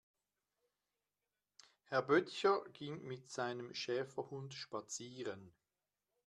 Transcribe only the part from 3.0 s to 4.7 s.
mit seinem Schäferhund